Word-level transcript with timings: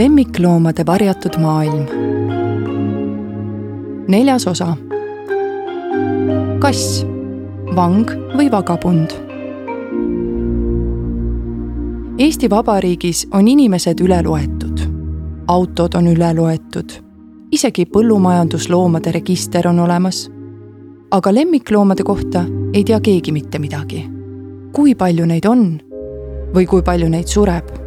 lemmikloomade 0.00 0.86
varjatud 0.86 1.38
maailm. 1.38 1.86
neljas 4.08 4.46
osa. 4.46 4.76
kass, 6.58 7.06
vang 7.76 8.08
või 8.36 8.50
vagabund. 8.50 9.10
Eesti 12.18 12.50
Vabariigis 12.50 13.26
on 13.32 13.48
inimesed 13.48 14.00
üle 14.00 14.22
loetud, 14.24 14.80
autod 15.46 15.94
on 15.94 16.08
üle 16.14 16.32
loetud, 16.36 16.96
isegi 17.52 17.84
põllumajandusloomade 17.84 19.12
register 19.12 19.68
on 19.68 19.78
olemas. 19.78 20.30
aga 21.10 21.34
lemmikloomade 21.34 22.02
kohta 22.02 22.44
ei 22.72 22.84
tea 22.84 23.00
keegi 23.00 23.32
mitte 23.32 23.58
midagi. 23.58 24.10
kui 24.72 24.94
palju 24.94 25.26
neid 25.26 25.44
on 25.44 25.80
või 26.54 26.66
kui 26.66 26.82
palju 26.82 27.08
neid 27.08 27.26
sureb 27.26 27.79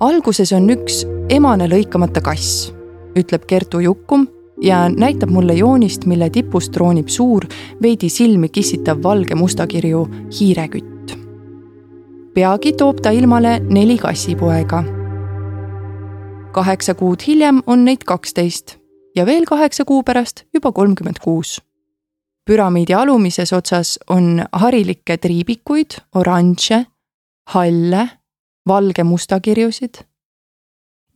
alguses 0.00 0.52
on 0.52 0.68
üks 0.70 1.04
emane 1.32 1.68
lõikamata 1.70 2.20
kass, 2.24 2.70
ütleb 3.16 3.46
Kertu 3.48 3.80
Jukkum 3.80 4.26
ja 4.62 4.86
näitab 4.92 5.30
mulle 5.32 5.54
joonist, 5.56 6.04
mille 6.04 6.28
tipus 6.30 6.68
troonib 6.72 7.08
suur, 7.08 7.46
veidi 7.82 8.08
silmi 8.12 8.48
kissitav 8.48 9.02
valge 9.02 9.34
mustakirju 9.34 10.06
hiirekütt. 10.40 11.16
peagi 12.34 12.72
toob 12.72 13.00
ta 13.00 13.10
ilmale 13.10 13.60
neli 13.60 13.98
kassipoega. 13.98 14.84
kaheksa 16.52 16.94
kuud 16.94 17.20
hiljem 17.26 17.62
on 17.66 17.84
neid 17.84 18.04
kaksteist 18.04 18.76
ja 19.16 19.26
veel 19.26 19.44
kaheksa 19.44 19.84
kuu 19.84 20.02
pärast 20.02 20.44
juba 20.54 20.72
kolmkümmend 20.72 21.18
kuus. 21.24 21.62
püramiidi 22.44 22.94
alumises 22.94 23.52
otsas 23.52 23.98
on 24.10 24.44
harilikke 24.52 25.16
triibikuid, 25.16 25.90
oranže, 26.14 26.84
halle 27.48 28.08
valge 28.68 29.04
mustakirjusid 29.04 30.04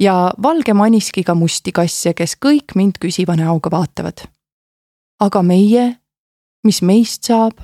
ja 0.01 0.33
valge 0.43 0.75
maniskiga 0.75 1.35
musti 1.35 1.73
kasse, 1.73 2.15
kes 2.15 2.37
kõik 2.47 2.75
mind 2.75 3.01
küsiva 3.01 3.37
näoga 3.37 3.71
vaatavad. 3.71 4.29
aga 5.21 5.43
meie, 5.43 5.97
mis 6.65 6.83
meist 6.83 7.25
saab? 7.25 7.61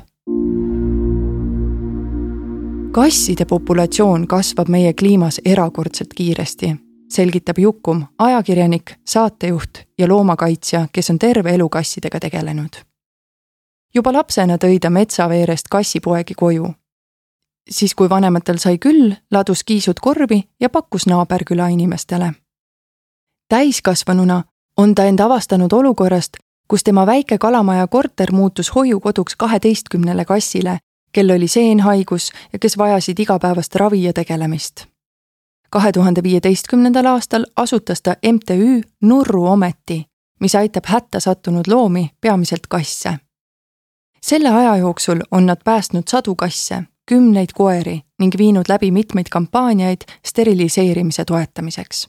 kasside 2.93 3.45
populatsioon 3.45 4.27
kasvab 4.27 4.69
meie 4.69 4.93
kliimas 4.93 5.41
erakordselt 5.45 6.15
kiiresti, 6.15 6.77
selgitab 7.13 7.59
Jukum, 7.59 8.05
ajakirjanik, 8.19 8.93
saatejuht 9.05 9.79
ja 9.99 10.09
loomakaitsja, 10.09 10.89
kes 10.93 11.11
on 11.11 11.19
terve 11.19 11.55
elu 11.55 11.69
kassidega 11.69 12.21
tegelenud. 12.21 12.77
juba 13.95 14.13
lapsena 14.13 14.57
tõi 14.57 14.79
ta 14.81 14.91
metsaveerest 14.91 15.69
kassipoegi 15.71 16.35
koju 16.35 16.75
siis, 17.71 17.95
kui 17.95 18.09
vanematel 18.09 18.59
sai 18.59 18.79
küll, 18.79 19.15
ladus 19.31 19.65
kiisud 19.65 20.01
korvi 20.01 20.43
ja 20.61 20.71
pakkus 20.71 21.07
naaberküla 21.07 21.69
inimestele. 21.69 22.33
täiskasvanuna 23.49 24.45
on 24.77 24.95
ta 24.95 25.05
end 25.05 25.19
avastanud 25.19 25.73
olukorrast, 25.73 26.37
kus 26.69 26.85
tema 26.85 27.07
väike 27.07 27.39
kalamaja 27.39 27.87
korter 27.87 28.33
muutus 28.33 28.75
hoiukoduks 28.75 29.37
kaheteistkümnele 29.37 30.25
kassile, 30.25 30.79
kel 31.13 31.31
oli 31.31 31.49
seenhaigus 31.49 32.33
ja 32.53 32.59
kes 32.59 32.79
vajasid 32.79 33.19
igapäevast 33.19 33.75
ravi 33.75 34.03
ja 34.03 34.13
tegelemist. 34.13 34.87
kahe 35.71 35.93
tuhande 35.93 36.23
viieteistkümnendal 36.23 37.07
aastal 37.07 37.47
asutas 37.57 38.03
ta 38.03 38.17
MTÜ 38.33 38.83
Nurru 39.03 39.47
Ometi, 39.47 40.07
mis 40.41 40.55
aitab 40.55 40.85
hätta 40.87 41.21
sattunud 41.21 41.65
loomi, 41.69 42.11
peamiselt 42.21 42.67
kasse. 42.69 43.19
selle 44.23 44.49
aja 44.49 44.77
jooksul 44.77 45.21
on 45.31 45.47
nad 45.47 45.59
päästnud 45.65 46.03
sadu 46.09 46.35
kasse 46.35 46.83
kümneid 47.07 47.49
koeri 47.55 48.03
ning 48.19 48.35
viinud 48.39 48.65
läbi 48.69 48.91
mitmeid 48.91 49.27
kampaaniaid 49.31 50.01
steriliseerimise 50.27 51.25
toetamiseks. 51.25 52.09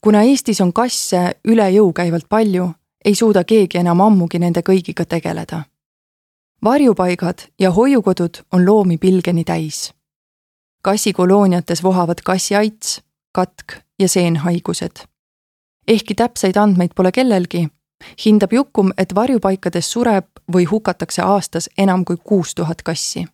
kuna 0.00 0.22
Eestis 0.22 0.60
on 0.60 0.72
kasse 0.72 1.34
üle 1.48 1.70
jõu 1.70 1.92
käivalt 1.92 2.28
palju, 2.28 2.70
ei 3.04 3.14
suuda 3.14 3.44
keegi 3.44 3.78
enam 3.78 4.00
ammugi 4.00 4.38
nende 4.38 4.60
kõigiga 4.60 5.04
tegeleda. 5.04 5.62
varjupaigad 6.64 7.38
ja 7.58 7.70
hoiukodud 7.70 8.42
on 8.52 8.66
loomi 8.66 8.98
pilgeni 8.98 9.44
täis. 9.44 9.94
kassikolooniates 10.82 11.82
vohavad 11.82 12.20
kassiaits, 12.24 13.00
katk 13.32 13.72
ja 13.98 14.08
seenhaigused. 14.08 14.96
ehkki 15.88 16.14
täpseid 16.14 16.56
andmeid 16.56 16.90
pole 16.96 17.12
kellelgi, 17.12 17.68
hindab 18.26 18.52
Jukum, 18.52 18.92
et 18.98 19.14
varjupaikades 19.14 19.92
sureb 19.92 20.26
või 20.52 20.64
hukatakse 20.70 21.22
aastas 21.22 21.70
enam 21.78 22.04
kui 22.04 22.16
kuus 22.24 22.54
tuhat 22.54 22.82
kassi 22.82 23.26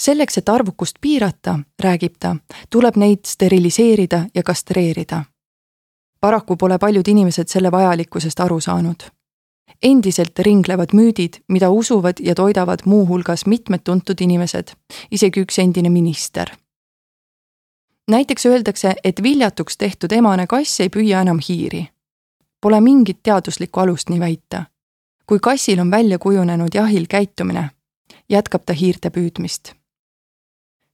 selleks, 0.00 0.38
et 0.38 0.48
arvukust 0.48 0.96
piirata, 1.00 1.58
räägib 1.82 2.14
ta, 2.20 2.36
tuleb 2.70 2.96
neid 2.96 3.26
steriliseerida 3.26 4.24
ja 4.34 4.42
kastreerida. 4.42 5.24
paraku 6.20 6.56
pole 6.56 6.78
paljud 6.78 7.08
inimesed 7.08 7.48
selle 7.48 7.70
vajalikkusest 7.70 8.40
aru 8.40 8.60
saanud. 8.60 9.02
endiselt 9.82 10.38
ringlevad 10.38 10.88
müüdid, 10.92 11.40
mida 11.48 11.70
usuvad 11.70 12.14
ja 12.20 12.34
toidavad 12.34 12.78
muuhulgas 12.84 13.46
mitmed 13.46 13.80
tuntud 13.84 14.20
inimesed, 14.20 14.72
isegi 15.10 15.40
üks 15.40 15.58
endine 15.58 15.88
minister. 15.88 16.50
näiteks 18.10 18.46
öeldakse, 18.46 18.94
et 19.04 19.22
viljatuks 19.22 19.76
tehtud 19.76 20.12
emane 20.12 20.46
kass 20.46 20.80
ei 20.80 20.88
püüa 20.88 21.20
enam 21.20 21.38
hiiri. 21.48 21.88
Pole 22.60 22.80
mingit 22.80 23.22
teaduslikku 23.22 23.80
alust 23.80 24.08
nii 24.08 24.20
väita. 24.20 24.64
kui 25.26 25.38
kassil 25.38 25.80
on 25.80 25.90
välja 25.90 26.18
kujunenud 26.18 26.74
jahil 26.74 27.06
käitumine, 27.06 27.70
jätkab 28.28 28.62
ta 28.66 28.72
hiirte 28.72 29.10
püüdmist 29.10 29.79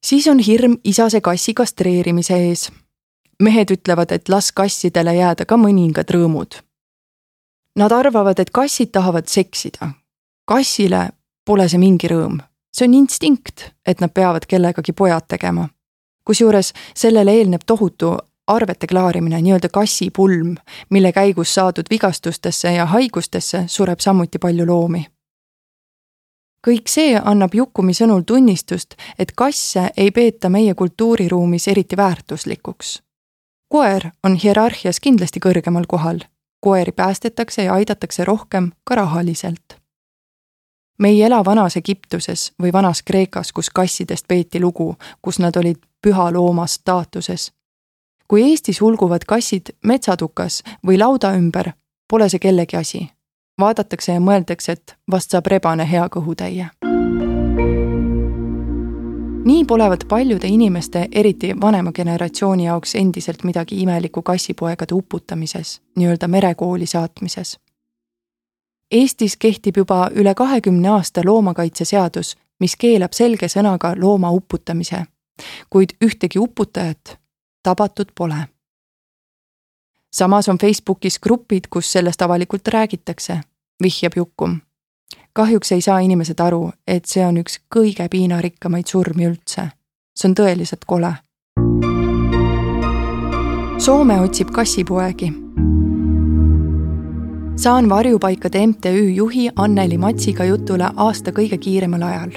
siis 0.06 0.28
on 0.28 0.38
hirm 0.38 0.76
isase 0.84 1.20
kassi 1.20 1.54
kastreerimise 1.54 2.36
ees. 2.48 2.72
mehed 3.42 3.70
ütlevad, 3.70 4.12
et 4.12 4.28
las 4.28 4.52
kassidele 4.52 5.12
jääda 5.14 5.44
ka 5.44 5.56
mõningad 5.60 6.08
rõõmud. 6.14 6.54
Nad 7.76 7.92
arvavad, 7.92 8.38
et 8.38 8.50
kassid 8.50 8.92
tahavad 8.92 9.26
seksida. 9.28 9.90
kassile 10.44 11.08
pole 11.44 11.68
see 11.68 11.78
mingi 11.78 12.08
rõõm, 12.08 12.38
see 12.72 12.86
on 12.88 12.94
instinkt, 12.94 13.72
et 13.86 14.00
nad 14.00 14.10
peavad 14.10 14.46
kellegagi 14.46 14.92
pojad 14.92 15.26
tegema. 15.28 15.68
kusjuures 16.24 16.72
sellele 16.94 17.32
eelneb 17.32 17.60
tohutu 17.66 18.16
arvete 18.46 18.86
klaarimine, 18.86 19.42
nii-öelda 19.42 19.68
kassipulm, 19.68 20.56
mille 20.90 21.12
käigus 21.12 21.54
saadud 21.54 21.86
vigastustesse 21.90 22.72
ja 22.72 22.86
haigustesse 22.86 23.64
sureb 23.66 24.00
samuti 24.00 24.38
palju 24.38 24.66
loomi 24.66 25.06
kõik 26.66 26.90
see 26.90 27.14
annab 27.14 27.54
Jukumi 27.54 27.94
sõnul 27.94 28.24
tunnistust, 28.26 28.96
et 29.18 29.32
kasse 29.38 29.90
ei 29.96 30.10
peeta 30.10 30.48
meie 30.48 30.74
kultuuriruumis 30.74 31.68
eriti 31.68 31.96
väärtuslikuks. 31.96 33.02
koer 33.68 34.10
on 34.24 34.34
hierarhias 34.34 35.00
kindlasti 35.00 35.40
kõrgemal 35.40 35.84
kohal. 35.88 36.18
koeri 36.60 36.92
päästetakse 36.92 37.62
ja 37.62 37.74
aidatakse 37.74 38.24
rohkem 38.24 38.72
ka 38.84 38.94
rahaliselt. 38.94 39.76
me 40.98 41.08
ei 41.08 41.22
ela 41.22 41.44
vanas 41.44 41.76
Egiptuses 41.76 42.52
või 42.62 42.72
vanas 42.72 43.02
Kreekas, 43.02 43.52
kus 43.52 43.70
kassidest 43.70 44.28
peeti 44.28 44.60
lugu, 44.60 44.96
kus 45.22 45.38
nad 45.38 45.56
olid 45.56 45.76
püha 46.06 46.32
looma 46.32 46.66
staatuses. 46.66 47.52
kui 48.28 48.42
Eestis 48.42 48.80
hulguvad 48.80 49.24
kassid 49.26 49.70
metsatukas 49.84 50.62
või 50.86 50.98
lauda 50.98 51.32
ümber, 51.32 51.72
pole 52.08 52.28
see 52.28 52.38
kellegi 52.38 52.76
asi 52.76 53.15
vaadatakse 53.60 54.12
ja 54.12 54.20
mõeldakse, 54.20 54.72
et 54.72 54.96
vast 55.10 55.30
saab 55.30 55.46
rebane 55.46 55.90
hea 55.90 56.08
kõhutäie. 56.08 56.68
nii 59.46 59.64
polevat 59.64 60.04
paljude 60.08 60.46
inimeste, 60.46 61.08
eriti 61.12 61.54
vanema 61.60 61.92
generatsiooni 61.92 62.64
jaoks 62.64 62.94
endiselt 62.94 63.44
midagi 63.44 63.82
imelikku 63.82 64.22
kassipoegade 64.22 64.94
uputamises, 64.94 65.80
nii-öelda 65.96 66.28
merekooli 66.28 66.86
saatmises. 66.86 67.58
Eestis 68.90 69.36
kehtib 69.36 69.76
juba 69.76 70.10
üle 70.14 70.34
kahekümne 70.34 70.88
aasta 70.88 71.20
loomakaitseseadus, 71.24 72.36
mis 72.60 72.76
keelab 72.76 73.12
selge 73.12 73.46
sõnaga 73.46 73.94
looma 74.00 74.30
uputamise, 74.30 75.04
kuid 75.70 75.94
ühtegi 76.04 76.38
uputajat 76.38 77.18
tabatud 77.62 78.10
pole 78.14 78.46
samas 80.18 80.48
on 80.48 80.58
Facebookis 80.58 81.18
grupid, 81.18 81.60
kus 81.70 81.92
sellest 81.92 82.22
avalikult 82.22 82.68
räägitakse, 82.68 83.40
vihjab 83.82 84.12
Jukum. 84.16 84.60
kahjuks 85.32 85.72
ei 85.72 85.80
saa 85.80 85.98
inimesed 85.98 86.40
aru, 86.40 86.70
et 86.86 87.04
see 87.04 87.26
on 87.26 87.36
üks 87.36 87.58
kõige 87.74 88.08
piinarikkamaid 88.08 88.86
surmi 88.86 89.26
üldse. 89.28 89.68
see 90.16 90.28
on 90.30 90.34
tõeliselt 90.34 90.86
kole. 90.86 91.12
Soome 93.78 94.20
otsib 94.20 94.50
kassipoegi. 94.50 95.32
saan 97.56 97.88
varjupaikade 97.88 98.66
MTÜ 98.66 99.14
juhi 99.14 99.50
Anneli 99.56 99.98
Matsiga 99.98 100.44
jutule 100.44 100.90
aasta 100.96 101.30
kõige 101.30 101.58
kiiremal 101.58 102.02
ajal 102.02 102.30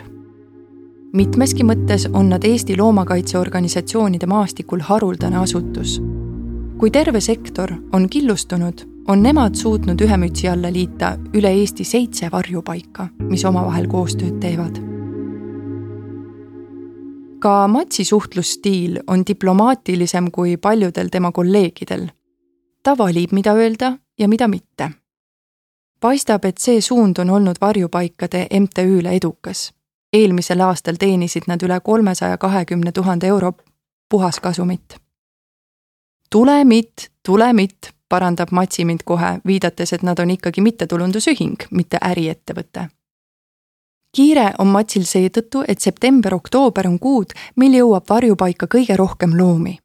mitmeski 1.13 1.63
mõttes 1.63 2.09
on 2.13 2.29
nad 2.29 2.43
Eesti 2.43 2.77
loomakaitseorganisatsioonide 2.77 4.25
maastikul 4.25 4.79
haruldane 4.79 5.37
asutus 5.37 6.01
kui 6.79 6.91
terve 6.91 7.21
sektor 7.21 7.71
on 7.91 8.09
killustunud, 8.09 8.73
on 9.07 9.23
nemad 9.23 9.55
suutnud 9.55 9.99
ühe 10.01 10.17
mütsi 10.17 10.47
alla 10.47 10.69
liita 10.71 11.17
üle 11.35 11.51
Eesti 11.51 11.83
seitse 11.83 12.29
varjupaika, 12.31 13.07
mis 13.19 13.43
omavahel 13.45 13.87
koostööd 13.87 14.37
teevad. 14.39 14.79
ka 17.39 17.67
Matsi 17.67 18.03
suhtlusstiil 18.03 18.99
on 19.07 19.23
diplomaatilisem 19.27 20.31
kui 20.31 20.57
paljudel 20.57 21.07
tema 21.11 21.31
kolleegidel. 21.31 22.07
ta 22.83 22.97
valib, 22.97 23.31
mida 23.31 23.53
öelda 23.53 23.97
ja 24.19 24.27
mida 24.27 24.47
mitte. 24.47 24.91
paistab, 25.99 26.45
et 26.45 26.57
see 26.57 26.81
suund 26.81 27.17
on 27.17 27.29
olnud 27.29 27.55
varjupaikade 27.61 28.47
MTÜ-le 28.59 29.09
edukas. 29.09 29.73
eelmisel 30.13 30.61
aastal 30.61 30.95
teenisid 30.95 31.43
nad 31.47 31.63
üle 31.63 31.79
kolmesaja 31.83 32.37
kahekümne 32.37 32.91
tuhande 32.91 33.27
euro 33.27 33.53
puhaskasumit. 34.09 35.08
Tulemit, 36.31 37.11
tulemit, 37.25 37.91
parandab 38.09 38.51
Matsi 38.51 38.85
mind 38.85 39.05
kohe, 39.05 39.39
viidates, 39.45 39.93
et 39.93 40.03
nad 40.03 40.19
on 40.19 40.29
ikkagi 40.29 40.61
mittetulundusühing, 40.61 41.69
mitte 41.71 41.97
äriettevõte 42.05 42.89
kiire 44.15 44.51
on 44.59 44.67
Matsil 44.67 45.05
seetõttu, 45.05 45.63
et 45.67 45.81
september-oktoober 45.81 46.87
on 46.87 46.97
kuud, 46.99 47.33
mil 47.55 47.77
jõuab 47.77 48.09
varjupaika 48.09 48.67
kõige 48.67 48.97
rohkem 48.97 49.37
loomi. 49.37 49.77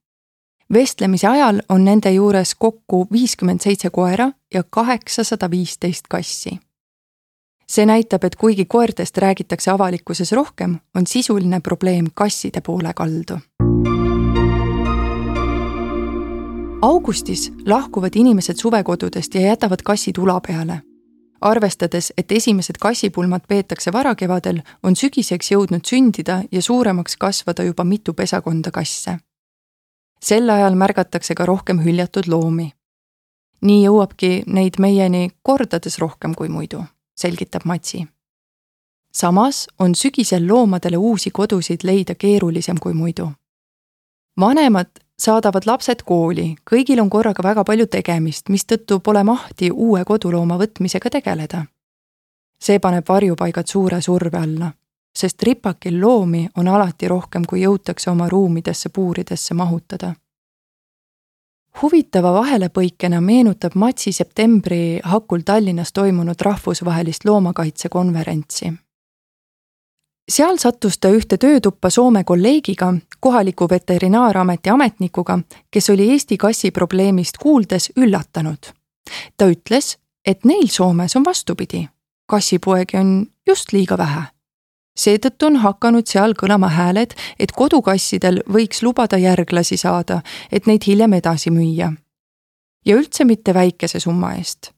vestlemise 0.73 1.27
ajal 1.29 1.61
on 1.69 1.85
nende 1.85 2.11
juures 2.11 2.55
kokku 2.55 3.07
viiskümmend 3.13 3.61
seitse 3.61 3.91
koera 3.91 4.31
ja 4.55 4.63
kaheksasada 4.71 5.51
viisteist 5.51 6.09
kassi. 6.09 6.61
see 7.69 7.87
näitab, 7.87 8.25
et 8.25 8.37
kuigi 8.37 8.65
koertest 8.65 9.19
räägitakse 9.19 9.71
avalikkuses 9.71 10.33
rohkem, 10.33 10.81
on 10.95 11.07
sisuline 11.07 11.61
probleem 11.61 12.07
kasside 12.15 12.61
poole 12.61 12.93
kaldu. 12.95 13.39
Augustis 16.85 17.53
lahkuvad 17.67 18.13
inimesed 18.15 18.57
suvekodudest 18.57 19.35
ja 19.35 19.41
jätavad 19.41 19.83
kassid 19.83 20.19
ula 20.19 20.41
peale 20.41 20.83
arvestades, 21.41 22.13
et 22.17 22.33
esimesed 22.33 22.75
kassipulmad 22.81 23.41
peetakse 23.49 23.93
varakevadel, 23.93 24.63
on 24.83 24.97
sügiseks 24.97 25.51
jõudnud 25.53 25.85
sündida 25.85 26.43
ja 26.53 26.63
suuremaks 26.63 27.17
kasvada 27.17 27.63
juba 27.63 27.85
mitu 27.85 28.15
pesakonda 28.15 28.71
kasse. 28.71 29.19
sel 30.23 30.51
ajal 30.51 30.75
märgatakse 30.75 31.35
ka 31.35 31.47
rohkem 31.47 31.85
hüljatud 31.85 32.29
loomi. 32.29 32.73
nii 33.61 33.85
jõuabki 33.85 34.43
neid 34.47 34.75
meieni 34.79 35.31
kordades 35.43 35.99
rohkem 35.99 36.35
kui 36.35 36.49
muidu, 36.49 36.85
selgitab 37.17 37.63
Matsi. 37.65 38.07
samas 39.13 39.67
on 39.79 39.95
sügisel 39.95 40.49
loomadele 40.49 40.97
uusi 40.97 41.31
kodusid 41.31 41.81
leida 41.83 42.15
keerulisem 42.15 42.77
kui 42.81 42.95
muidu. 42.95 43.33
vanemad 44.41 45.04
saadavad 45.19 45.67
lapsed 45.67 46.03
kooli, 46.07 46.55
kõigil 46.71 47.01
on 47.01 47.11
korraga 47.11 47.43
väga 47.43 47.65
palju 47.65 47.87
tegemist, 47.87 48.49
mistõttu 48.49 49.01
pole 49.01 49.25
mahti 49.25 49.71
uue 49.71 50.05
kodulooma 50.05 50.59
võtmisega 50.59 51.11
tegeleda. 51.11 51.67
see 52.65 52.79
paneb 52.79 53.09
varjupaigad 53.09 53.67
suure 53.67 54.01
surve 54.03 54.39
alla, 54.39 54.73
sest 55.17 55.43
ripakil 55.43 56.01
loomi 56.01 56.49
on 56.57 56.69
alati 56.69 57.09
rohkem, 57.09 57.45
kui 57.45 57.61
jõutakse 57.63 58.11
oma 58.11 58.29
ruumidesse 58.29 58.89
puuridesse 58.89 59.55
mahutada. 59.55 60.15
huvitava 61.83 62.33
vahelepõikena 62.33 63.21
meenutab 63.21 63.75
Matsi 63.75 64.13
septembri 64.13 65.01
hakul 65.05 65.41
Tallinnas 65.41 65.93
toimunud 65.93 66.41
rahvusvahelist 66.41 67.25
loomakaitsekonverentsi 67.25 68.84
seal 70.29 70.57
sattus 70.59 70.99
ta 70.99 71.09
ühte 71.09 71.39
töötuppa 71.39 71.91
Soome 71.91 72.25
kolleegiga, 72.25 72.95
kohaliku 73.21 73.69
veterinaarameti 73.71 74.71
ametnikuga, 74.71 75.39
kes 75.71 75.91
oli 75.91 76.11
Eesti 76.11 76.37
kassi 76.37 76.71
probleemist 76.71 77.39
kuuldes 77.39 77.93
üllatunud. 77.97 78.73
ta 79.37 79.47
ütles, 79.47 79.99
et 80.27 80.45
neil 80.45 80.69
Soomes 80.69 81.17
on 81.17 81.25
vastupidi, 81.25 81.89
kassipoegi 82.27 82.97
on 82.97 83.27
just 83.47 83.73
liiga 83.73 83.99
vähe. 83.99 84.23
seetõttu 84.99 85.47
on 85.47 85.57
hakanud 85.57 86.07
seal 86.07 86.33
kõlama 86.33 86.69
hääled, 86.69 87.15
et 87.39 87.53
kodukassidel 87.53 88.43
võiks 88.49 88.83
lubada 88.83 89.19
järglasi 89.19 89.77
saada, 89.77 90.23
et 90.53 90.67
neid 90.67 90.83
hiljem 90.87 91.13
edasi 91.13 91.51
müüa. 91.51 91.93
ja 92.87 92.97
üldse 92.97 93.25
mitte 93.25 93.55
väikese 93.55 94.01
summa 94.01 94.35
eest. 94.35 94.71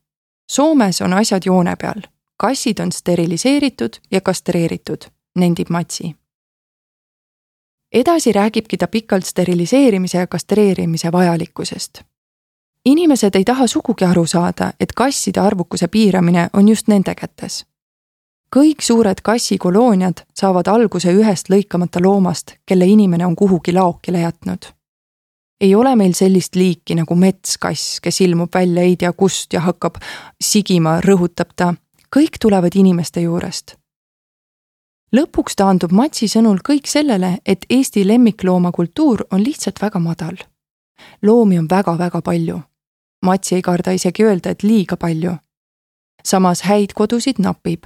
Soomes 0.51 1.01
on 1.01 1.13
asjad 1.13 1.43
joone 1.47 1.77
peal, 1.77 2.03
kassid 2.37 2.81
on 2.81 2.93
steriliseeritud 2.93 3.97
ja 4.11 4.21
kastreeritud 4.21 5.16
nendib 5.37 5.69
Matsi. 5.71 6.17
edasi 7.93 8.33
räägibki 8.33 8.77
ta 8.77 8.87
pikalt 8.87 9.25
steriliseerimise 9.25 10.19
ja 10.19 10.27
kastreerimise 10.27 11.13
vajalikkusest. 11.13 12.03
inimesed 12.85 13.35
ei 13.35 13.45
taha 13.45 13.67
sugugi 13.67 14.05
aru 14.05 14.27
saada, 14.27 14.73
et 14.81 14.93
kasside 14.93 15.41
arvukuse 15.41 15.89
piiramine 15.89 16.49
on 16.53 16.69
just 16.69 16.89
nende 16.89 17.15
kätes. 17.15 17.67
kõik 18.57 18.81
suured 18.81 19.21
kassikolooniad 19.23 20.27
saavad 20.35 20.67
alguse 20.67 21.13
ühest 21.13 21.49
lõikamata 21.51 22.03
loomast, 22.03 22.53
kelle 22.67 22.87
inimene 22.87 23.27
on 23.27 23.37
kuhugi 23.37 23.73
laokile 23.73 24.21
jätnud 24.21 24.77
ei 25.61 25.75
ole 25.75 25.97
meil 25.97 26.13
sellist 26.13 26.55
liiki 26.55 26.95
nagu 26.95 27.15
metskass, 27.15 28.01
kes 28.01 28.21
ilmub 28.21 28.55
välja 28.55 28.83
ei 28.83 28.97
tea 28.97 29.13
kust 29.13 29.53
ja 29.53 29.61
hakkab 29.61 29.97
sigima, 30.41 31.01
rõhutab 31.01 31.57
ta. 31.57 31.75
kõik 32.17 32.39
tulevad 32.41 32.75
inimeste 32.75 33.21
juurest 33.21 33.77
lõpuks 35.15 35.57
taandub 35.57 35.93
Matsi 35.93 36.29
sõnul 36.29 36.59
kõik 36.67 36.89
sellele, 36.91 37.39
et 37.47 37.67
Eesti 37.71 38.07
lemmikloomakultuur 38.07 39.27
on 39.31 39.43
lihtsalt 39.45 39.83
väga 39.83 39.99
madal. 39.99 40.37
loomi 41.23 41.59
on 41.59 41.69
väga-väga 41.71 42.23
palju. 42.23 42.61
Matsi 43.23 43.55
ei 43.55 43.63
karda 43.63 43.91
isegi 43.91 44.25
öelda, 44.25 44.51
et 44.51 44.63
liiga 44.63 44.97
palju. 44.97 45.37
samas 46.25 46.63
häid 46.63 46.93
kodusid 46.95 47.39
napib. 47.39 47.85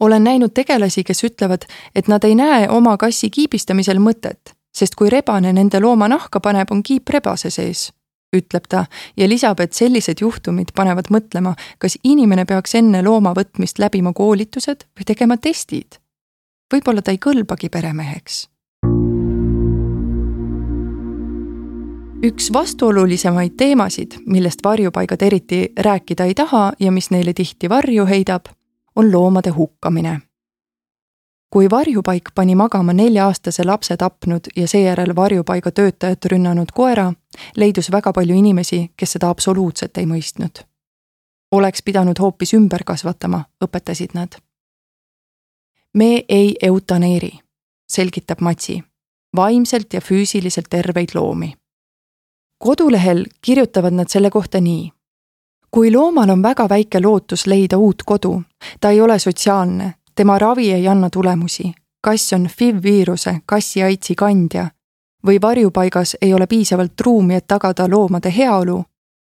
olen 0.00 0.24
näinud 0.24 0.54
tegelasi, 0.54 1.04
kes 1.04 1.24
ütlevad, 1.24 1.66
et 1.94 2.08
nad 2.08 2.24
ei 2.24 2.34
näe 2.34 2.68
oma 2.68 2.96
kassi 2.96 3.30
kiibistamisel 3.30 3.98
mõtet, 3.98 4.54
sest 4.74 4.94
kui 4.94 5.10
rebane 5.10 5.52
nende 5.52 5.80
looma 5.80 6.08
nahka 6.08 6.40
paneb, 6.40 6.70
on 6.70 6.82
kiip 6.82 7.08
rebase 7.08 7.50
sees 7.50 7.92
ütleb 8.34 8.64
ta 8.68 8.86
ja 9.16 9.28
lisab, 9.28 9.60
et 9.60 9.72
sellised 9.72 10.20
juhtumid 10.20 10.72
panevad 10.74 11.06
mõtlema, 11.10 11.54
kas 11.78 11.98
inimene 12.02 12.44
peaks 12.44 12.74
enne 12.74 13.02
looma 13.02 13.32
võtmist 13.32 13.78
läbima 13.78 14.12
koolitused 14.12 14.84
või 14.98 15.04
tegema 15.06 15.36
testid 15.36 16.03
võib-olla 16.72 17.02
ta 17.02 17.10
ei 17.10 17.18
kõlbagi 17.18 17.68
peremeheks. 17.70 18.48
üks 22.24 22.52
vastuolulisemaid 22.52 23.52
teemasid, 23.56 24.14
millest 24.26 24.64
varjupaigad 24.64 25.22
eriti 25.22 25.72
rääkida 25.80 26.24
ei 26.24 26.34
taha 26.34 26.72
ja 26.80 26.92
mis 26.92 27.10
neile 27.10 27.32
tihti 27.32 27.68
varju 27.68 28.06
heidab, 28.06 28.46
on 28.96 29.12
loomade 29.12 29.50
hukkamine. 29.50 30.20
kui 31.50 31.70
varjupaik 31.70 32.30
pani 32.34 32.54
magama 32.54 32.92
nelja-aastase 32.92 33.64
lapse 33.64 33.96
tapnud 33.96 34.40
ja 34.56 34.68
seejärel 34.68 35.16
varjupaiga 35.16 35.70
töötajat 35.70 36.24
rünnanud 36.24 36.72
koera, 36.74 37.12
leidus 37.56 37.92
väga 37.92 38.12
palju 38.12 38.34
inimesi, 38.34 38.90
kes 38.96 39.12
seda 39.12 39.28
absoluutselt 39.28 39.96
ei 39.96 40.06
mõistnud. 40.06 40.64
oleks 41.52 41.82
pidanud 41.82 42.18
hoopis 42.18 42.54
ümber 42.54 42.84
kasvatama, 42.84 43.44
õpetasid 43.64 44.14
nad 44.14 44.43
me 45.94 46.24
ei 46.28 46.56
eutaneeri, 46.62 47.30
selgitab 47.88 48.40
Matsi, 48.40 48.82
vaimselt 49.36 49.92
ja 49.92 50.00
füüsiliselt 50.00 50.66
terveid 50.70 51.08
loomi. 51.14 51.54
kodulehel 52.58 53.24
kirjutavad 53.42 53.92
nad 53.92 54.08
selle 54.08 54.30
kohta 54.30 54.60
nii. 54.60 54.92
kui 55.70 55.92
loomal 55.92 56.30
on 56.30 56.42
väga 56.42 56.68
väike 56.68 57.00
lootus 57.00 57.46
leida 57.46 57.78
uut 57.78 58.02
kodu, 58.06 58.42
ta 58.80 58.90
ei 58.90 59.00
ole 59.00 59.18
sotsiaalne, 59.18 59.94
tema 60.14 60.38
ravi 60.38 60.72
ei 60.72 60.88
anna 60.88 61.10
tulemusi, 61.10 61.74
kass 62.00 62.32
on 62.32 62.46
FIV 62.46 62.82
viiruse, 62.82 63.40
kassiaitsi 63.46 64.14
kandja 64.14 64.70
või 65.26 65.40
varjupaigas 65.40 66.16
ei 66.22 66.34
ole 66.34 66.46
piisavalt 66.46 67.00
ruumi, 67.00 67.34
et 67.34 67.46
tagada 67.46 67.88
loomade 67.90 68.34
heaolu, 68.36 68.84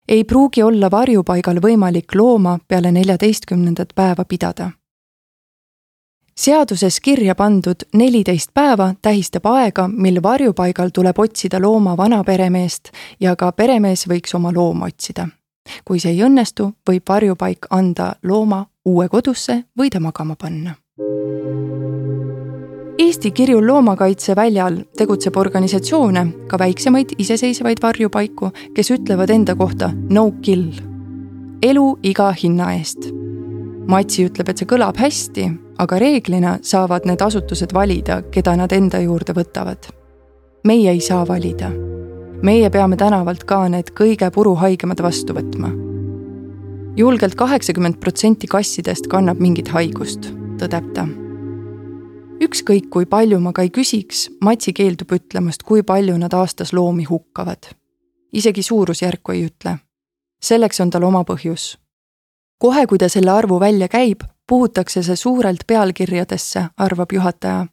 ei 0.07 0.23
pruugi 0.23 0.63
olla 0.63 0.91
varjupaigal 0.91 1.61
võimalik 1.61 2.15
looma 2.15 2.59
peale 2.67 2.91
neljateistkümnendat 2.91 3.93
päeva 3.95 4.25
pidada 4.25 4.71
seaduses 6.37 6.99
kirja 6.99 7.35
pandud 7.35 7.87
neliteist 7.93 8.51
päeva 8.53 8.93
tähistab 9.01 9.45
aega, 9.45 9.87
mil 9.87 10.21
varjupaigal 10.23 10.89
tuleb 10.93 11.19
otsida 11.19 11.61
looma 11.61 11.97
vana 11.97 12.23
peremeest 12.23 12.91
ja 13.19 13.35
ka 13.35 13.51
peremees 13.51 14.07
võiks 14.09 14.35
oma 14.35 14.53
looma 14.53 14.85
otsida. 14.85 15.27
kui 15.85 15.99
see 15.99 16.11
ei 16.11 16.21
õnnestu, 16.21 16.75
võib 16.89 17.09
varjupaik 17.09 17.65
anda 17.69 18.15
looma 18.23 18.65
uue 18.85 19.07
kodusse 19.09 19.63
või 19.79 19.89
ta 19.89 19.99
magama 19.99 20.35
panna. 20.35 20.75
Eesti 22.99 23.31
Kirjul 23.31 23.67
Loomakaitse 23.67 24.35
väljal 24.35 24.77
tegutseb 24.97 25.37
organisatsioone, 25.37 26.27
ka 26.47 26.59
väiksemaid 26.59 27.17
iseseisvaid 27.17 27.81
varjupaiku, 27.81 28.51
kes 28.75 28.91
ütlevad 28.91 29.29
enda 29.29 29.55
kohta 29.55 29.91
no 30.09 30.31
kill. 30.41 30.71
elu 31.61 31.97
iga 32.03 32.31
hinna 32.31 32.73
eest. 32.73 33.24
Matsi 33.87 34.25
ütleb, 34.25 34.49
et 34.49 34.57
see 34.57 34.65
kõlab 34.65 34.97
hästi 34.97 35.49
aga 35.77 35.99
reeglina 35.99 36.57
saavad 36.61 37.05
need 37.05 37.21
asutused 37.21 37.73
valida, 37.73 38.21
keda 38.31 38.55
nad 38.55 38.71
enda 38.71 38.99
juurde 39.03 39.35
võtavad. 39.35 39.89
meie 40.63 40.91
ei 40.91 41.01
saa 41.01 41.27
valida. 41.27 41.71
meie 42.41 42.69
peame 42.69 42.97
tänavalt 42.97 43.43
ka 43.43 43.67
need 43.69 43.91
kõige 43.91 44.31
puruhaigemad 44.31 45.01
vastu 45.01 45.33
võtma. 45.33 45.71
julgelt 46.97 47.35
kaheksakümmend 47.35 47.99
protsenti 47.99 48.47
kassidest 48.47 49.07
kannab 49.07 49.39
mingit 49.39 49.67
haigust, 49.67 50.31
tõdeb 50.57 50.93
ta. 50.93 51.07
ükskõik 52.39 52.89
kui 52.89 53.05
palju 53.05 53.39
ma 53.39 53.53
ka 53.53 53.61
ei 53.61 53.69
küsiks, 53.69 54.29
Matsi 54.41 54.73
keeldub 54.73 55.11
ütlemast, 55.11 55.63
kui 55.63 55.83
palju 55.83 56.17
nad 56.17 56.33
aastas 56.33 56.73
loomi 56.73 57.03
hukkavad. 57.03 57.67
isegi 58.33 58.63
suurusjärku 58.63 59.31
ei 59.31 59.45
ütle. 59.45 59.77
selleks 60.41 60.79
on 60.79 60.89
tal 60.89 61.03
oma 61.03 61.23
põhjus. 61.23 61.77
Kohe, 62.57 62.87
kui 62.87 62.97
ta 62.97 63.09
selle 63.09 63.31
arvu 63.31 63.59
välja 63.59 63.87
käib, 63.87 64.21
puhutakse 64.47 65.03
see 65.03 65.15
suurelt 65.15 65.67
pealkirjadesse, 65.67 66.65
arvab 66.77 67.11
juhataja. 67.13 67.67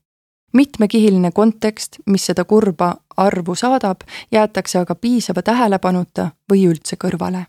mitmekihiline 0.53 1.31
kontekst, 1.31 1.97
mis 2.07 2.27
seda 2.27 2.45
kurba 2.45 2.97
arvu 3.17 3.55
saadab, 3.55 4.01
jäetakse 4.33 4.79
aga 4.79 4.95
piisava 4.95 5.43
tähelepanuta 5.43 6.31
või 6.53 6.67
üldse 6.69 6.97
kõrvale. 7.05 7.47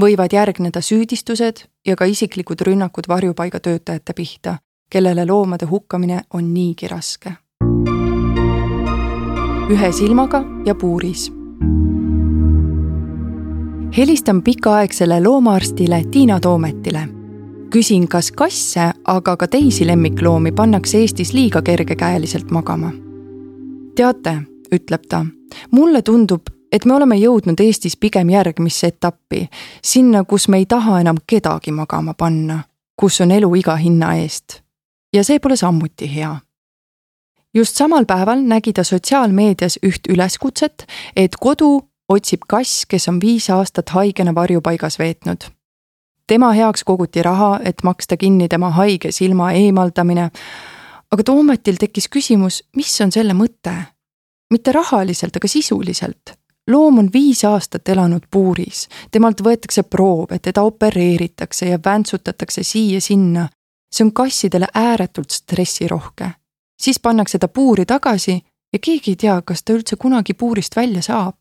võivad 0.00 0.32
järgneda 0.32 0.80
süüdistused 0.80 1.66
ja 1.86 1.96
ka 1.96 2.04
isiklikud 2.04 2.60
rünnakud 2.60 3.08
varjupaigatöötajate 3.08 4.12
pihta, 4.12 4.58
kellele 4.90 5.26
loomade 5.26 5.66
hukkamine 5.66 6.22
on 6.34 6.54
niigi 6.54 6.88
raske. 6.88 7.32
ühe 9.70 9.92
silmaga 9.92 10.44
ja 10.66 10.74
puuris. 10.74 11.32
Helistan 14.00 14.42
pikaaegsele 14.42 15.22
loomaarstile 15.22 16.04
Tiina 16.10 16.40
Toometile. 16.40 17.08
küsin, 17.70 18.08
kas 18.08 18.32
kasse, 18.32 18.80
aga 19.04 19.36
ka 19.36 19.46
teisi 19.46 19.86
lemmikloomi 19.86 20.52
pannakse 20.52 20.98
Eestis 20.98 21.32
liiga 21.32 21.62
kergekäeliselt 21.62 22.50
magama. 22.50 22.92
teate, 23.96 24.36
ütleb 24.74 25.02
ta, 25.08 25.26
mulle 25.70 26.02
tundub, 26.02 26.42
et 26.72 26.84
me 26.84 26.94
oleme 26.94 27.16
jõudnud 27.16 27.60
Eestis 27.60 27.96
pigem 27.96 28.30
järgmisse 28.30 28.86
etappi, 28.86 29.48
sinna, 29.82 30.24
kus 30.24 30.48
me 30.48 30.58
ei 30.58 30.66
taha 30.66 31.00
enam 31.00 31.16
kedagi 31.26 31.72
magama 31.72 32.14
panna, 32.14 32.62
kus 32.96 33.20
on 33.20 33.30
elu 33.30 33.54
iga 33.54 33.76
hinna 33.76 34.14
eest 34.14 34.62
ja 35.12 35.24
see 35.24 35.38
pole 35.38 35.56
samuti 35.56 36.14
hea. 36.14 36.36
just 37.54 37.76
samal 37.76 38.04
päeval 38.04 38.40
nägi 38.40 38.72
ta 38.72 38.84
sotsiaalmeedias 38.84 39.78
üht 39.82 40.08
üleskutset, 40.08 40.86
et 41.16 41.36
kodu 41.36 41.89
otsib 42.10 42.44
kass, 42.48 42.84
kes 42.90 43.08
on 43.08 43.20
viis 43.22 43.46
aastat 43.50 43.94
haigena 43.94 44.34
varjupaigas 44.34 44.98
veetnud. 44.98 45.44
tema 46.26 46.52
heaks 46.52 46.84
koguti 46.84 47.22
raha, 47.22 47.60
et 47.64 47.82
maksta 47.82 48.16
kinni 48.16 48.48
tema 48.48 48.70
haige 48.70 49.12
silma 49.12 49.52
eemaldamine. 49.52 50.30
aga 51.12 51.22
Toometil 51.22 51.76
tekkis 51.80 52.08
küsimus, 52.08 52.62
mis 52.76 53.00
on 53.00 53.12
selle 53.12 53.32
mõte? 53.32 53.74
mitte 54.50 54.72
rahaliselt, 54.72 55.36
aga 55.36 55.48
sisuliselt 55.48 56.36
loom 56.68 56.98
on 56.98 57.08
viis 57.12 57.44
aastat 57.44 57.88
elanud 57.88 58.26
puuris, 58.30 58.88
temalt 59.10 59.40
võetakse 59.40 59.82
proove, 59.82 60.38
teda 60.38 60.62
opereeritakse 60.62 61.66
ja 61.66 61.78
väntsutatakse 61.84 62.62
siia-sinna 62.62 63.48
see 63.92 64.04
on 64.04 64.12
kassidele 64.12 64.66
ääretult 64.74 65.30
stressirohke. 65.30 66.30
siis 66.82 67.00
pannakse 67.00 67.38
ta 67.38 67.48
puuri 67.48 67.86
tagasi 67.86 68.44
ja 68.72 68.78
keegi 68.78 69.10
ei 69.10 69.16
tea, 69.16 69.42
kas 69.42 69.62
ta 69.62 69.72
üldse 69.72 69.96
kunagi 69.96 70.34
puurist 70.34 70.76
välja 70.76 71.02
saab. 71.02 71.34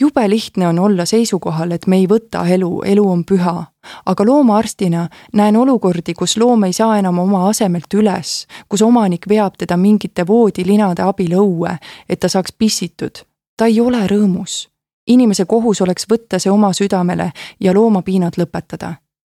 Jube 0.00 0.30
lihtne 0.30 0.68
on 0.68 0.78
olla 0.78 1.04
seisukohal, 1.04 1.70
et 1.70 1.86
me 1.86 1.96
ei 1.96 2.06
võta 2.06 2.44
elu, 2.48 2.82
elu 2.84 3.04
on 3.10 3.24
püha, 3.24 3.64
aga 4.06 4.24
loomaarstina 4.26 5.08
näen 5.32 5.56
olukordi, 5.56 6.14
kus 6.14 6.36
loom 6.36 6.64
ei 6.64 6.72
saa 6.72 6.98
enam 6.98 7.18
oma 7.18 7.48
asemelt 7.48 7.94
üles, 7.94 8.46
kus 8.68 8.82
omanik 8.82 9.28
veab 9.28 9.58
teda 9.58 9.76
mingite 9.76 10.26
voodilinade 10.26 11.02
abil 11.02 11.36
õue, 11.38 11.76
et 12.08 12.20
ta 12.20 12.28
saaks 12.28 12.52
pissitud. 12.58 13.24
ta 13.56 13.66
ei 13.66 13.80
ole 13.80 14.06
rõõmus. 14.06 14.68
inimese 15.06 15.44
kohus 15.44 15.80
oleks 15.80 16.06
võtta 16.10 16.38
see 16.38 16.50
oma 16.50 16.72
südamele 16.72 17.32
ja 17.60 17.74
loomapiinad 17.74 18.38
lõpetada. 18.38 18.94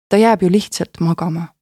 ta 0.08 0.16
jääb 0.16 0.42
ju 0.42 0.50
lihtsalt 0.50 1.00
magama 1.00 1.56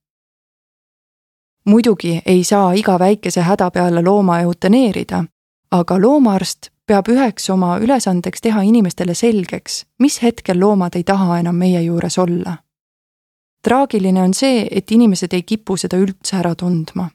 muidugi 1.65 2.23
ei 2.27 2.45
saa 2.45 2.73
iga 2.73 2.99
väikese 2.99 3.41
häda 3.41 3.71
peale 3.71 4.03
looma 4.03 4.41
eutaneerida, 4.41 5.25
aga 5.71 6.01
loomaarst 6.01 6.74
peab 6.87 7.09
üheks 7.09 7.51
oma 7.51 7.79
ülesandeks 7.79 8.41
teha 8.41 8.63
inimestele 8.63 9.15
selgeks, 9.15 9.85
mis 9.99 10.23
hetkel 10.23 10.61
loomad 10.61 10.97
ei 10.97 11.05
taha 11.05 11.39
enam 11.39 11.57
meie 11.57 11.83
juures 11.83 12.19
olla. 12.19 12.57
traagiline 13.63 14.23
on 14.23 14.35
see, 14.35 14.69
et 14.71 14.93
inimesed 14.93 15.33
ei 15.33 15.43
kipu 15.43 15.77
seda 15.77 15.97
üldse 15.97 16.37
ära 16.37 16.55
tundma. 16.55 17.09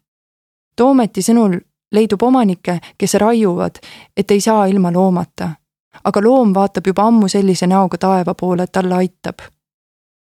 Toometi 0.76 1.22
sõnul 1.22 1.60
leidub 1.92 2.24
omanikke, 2.24 2.80
kes 2.98 3.14
raiuvad, 3.14 3.78
et 4.18 4.32
ei 4.32 4.42
saa 4.42 4.66
ilma 4.66 4.92
loomata. 4.92 5.50
aga 6.04 6.22
loom 6.22 6.54
vaatab 6.54 6.88
juba 6.88 7.04
ammu 7.04 7.28
sellise 7.28 7.68
näoga 7.68 7.98
taeva 7.98 8.34
poole, 8.34 8.64
et 8.64 8.72
talle 8.72 8.96
aitab. 8.96 9.40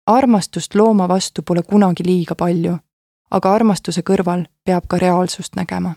armastust 0.06 0.74
looma 0.74 1.08
vastu 1.08 1.42
pole 1.42 1.62
kunagi 1.62 2.04
liiga 2.04 2.34
palju 2.34 2.78
aga 3.30 3.54
armastuse 3.54 4.02
kõrval 4.06 4.46
peab 4.66 4.88
ka 4.90 4.98
reaalsust 5.02 5.56
nägema. 5.58 5.94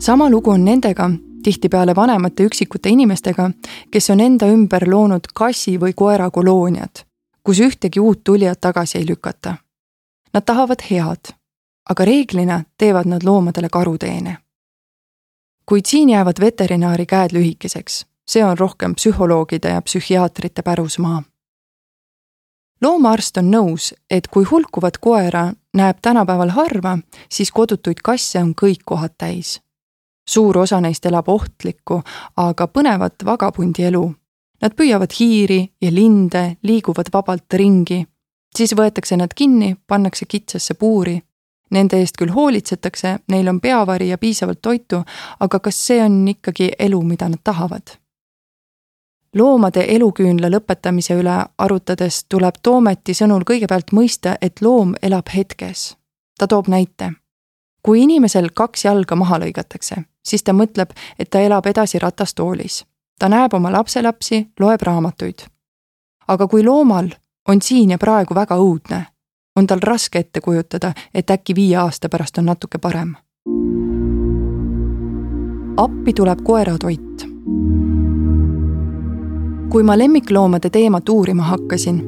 Sama 0.00 0.30
lugu 0.30 0.50
on 0.50 0.64
nendega, 0.64 1.10
tihtipeale 1.42 1.96
vanemate 1.96 2.44
üksikute 2.44 2.88
inimestega, 2.88 3.50
kes 3.90 4.10
on 4.10 4.20
enda 4.20 4.46
ümber 4.48 4.88
loonud 4.88 5.28
kassi 5.34 5.76
või 5.80 5.92
koera 5.96 6.30
kolooniad, 6.30 7.04
kus 7.44 7.60
ühtegi 7.60 8.00
uut 8.00 8.24
tulijat 8.24 8.60
tagasi 8.60 8.98
ei 8.98 9.06
lükata. 9.08 9.54
Nad 10.34 10.44
tahavad 10.46 10.82
head, 10.90 11.32
aga 11.90 12.04
reeglina 12.04 12.62
teevad 12.78 13.06
nad 13.06 13.22
loomadele 13.24 13.68
karuteene. 13.68 14.36
kuid 15.66 15.86
siin 15.86 16.08
jäävad 16.08 16.40
veterinaari 16.40 17.06
käed 17.06 17.30
lühikeseks, 17.32 18.06
see 18.26 18.44
on 18.44 18.58
rohkem 18.58 18.94
psühholoogide 18.94 19.68
ja 19.68 19.82
psühhiaatrite 19.82 20.62
pärusmaa 20.62 21.22
loomaarst 22.82 23.36
on 23.36 23.50
nõus, 23.50 23.94
et 24.10 24.26
kui 24.26 24.44
hulkuvat 24.44 24.98
koera 24.98 25.52
näeb 25.76 25.98
tänapäeval 26.02 26.48
harva, 26.48 26.98
siis 27.28 27.50
kodutuid 27.50 28.00
kasse 28.04 28.38
on 28.38 28.54
kõik 28.62 28.82
kohad 28.84 29.14
täis. 29.18 29.60
Suur 30.30 30.58
osa 30.58 30.80
neist 30.80 31.06
elab 31.06 31.28
ohtlikku, 31.28 32.02
aga 32.36 32.66
põnevat 32.66 33.24
vagabundi 33.26 33.86
elu. 33.90 34.04
Nad 34.62 34.76
püüavad 34.76 35.14
hiiri 35.16 35.60
ja 35.80 35.90
linde, 35.90 36.56
liiguvad 36.62 37.12
vabalt 37.12 37.52
ringi. 37.54 38.06
siis 38.56 38.74
võetakse 38.74 39.16
nad 39.16 39.34
kinni, 39.34 39.76
pannakse 39.86 40.26
kitsasse 40.26 40.74
puuri. 40.74 41.20
Nende 41.70 42.00
eest 42.02 42.16
küll 42.18 42.34
hoolitsetakse, 42.34 43.18
neil 43.30 43.48
on 43.48 43.60
peavari 43.60 44.08
ja 44.08 44.18
piisavalt 44.18 44.62
toitu, 44.62 45.04
aga 45.40 45.58
kas 45.58 45.86
see 45.86 46.02
on 46.02 46.28
ikkagi 46.28 46.72
elu, 46.78 47.02
mida 47.02 47.28
nad 47.28 47.38
tahavad? 47.44 48.00
loomade 49.34 49.84
eluküünla 49.88 50.50
lõpetamise 50.50 51.14
üle 51.14 51.36
arutades 51.58 52.24
tuleb 52.28 52.58
Toometi 52.62 53.14
sõnul 53.14 53.46
kõigepealt 53.46 53.94
mõista, 53.94 54.36
et 54.40 54.62
loom 54.62 54.94
elab 55.02 55.28
hetkes. 55.34 55.96
ta 56.38 56.46
toob 56.46 56.68
näite. 56.68 57.19
Kui 57.82 58.02
inimesel 58.02 58.48
kaks 58.54 58.84
jalga 58.84 59.16
maha 59.16 59.38
lõigatakse, 59.38 60.02
siis 60.24 60.42
ta 60.42 60.52
mõtleb, 60.52 60.92
et 61.18 61.30
ta 61.30 61.40
elab 61.40 61.66
edasi 61.66 61.98
ratastoolis. 61.98 62.84
ta 63.18 63.28
näeb 63.28 63.54
oma 63.54 63.72
lapselapsi, 63.72 64.46
loeb 64.60 64.82
raamatuid. 64.82 65.38
aga 66.28 66.48
kui 66.48 66.64
loomal 66.64 67.08
on 67.48 67.62
siin 67.62 67.90
ja 67.90 67.98
praegu 67.98 68.34
väga 68.34 68.56
õudne, 68.56 69.06
on 69.56 69.66
tal 69.66 69.80
raske 69.82 70.18
ette 70.18 70.40
kujutada, 70.40 70.92
et 71.14 71.30
äkki 71.30 71.54
viie 71.54 71.76
aasta 71.76 72.08
pärast 72.08 72.38
on 72.38 72.44
natuke 72.44 72.78
parem. 72.78 73.16
appi 75.76 76.12
tuleb 76.12 76.38
koeratoit 76.44 77.30
kui 79.70 79.82
ma 79.82 79.98
lemmikloomade 79.98 80.70
teemat 80.70 81.08
uurima 81.08 81.42
hakkasin, 81.42 82.00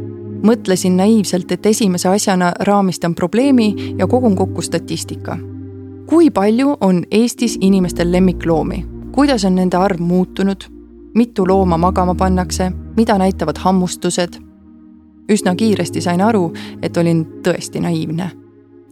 mõtlesin 0.43 0.97
naiivselt, 0.99 1.53
et 1.53 1.67
esimese 1.67 2.09
asjana 2.09 2.53
raamistan 2.61 3.15
probleemi 3.15 3.95
ja 3.99 4.07
kogun 4.07 4.37
kokku 4.37 4.63
statistika. 4.63 5.39
Kui 6.13 6.31
palju 6.31 6.77
on 6.81 7.05
Eestis 7.11 7.59
inimestel 7.61 8.13
lemmikloomi, 8.13 8.87
kuidas 9.13 9.45
on 9.49 9.55
nende 9.57 9.77
arv 9.81 10.01
muutunud, 10.01 10.65
mitu 11.15 11.47
looma 11.49 11.79
magama 11.81 12.15
pannakse, 12.15 12.73
mida 12.97 13.17
näitavad 13.19 13.57
hammustused? 13.59 14.37
üsna 15.33 15.55
kiiresti 15.55 16.01
sain 16.05 16.21
aru, 16.21 16.53
et 16.83 16.97
olin 16.97 17.25
tõesti 17.47 17.81
naiivne. 17.81 18.31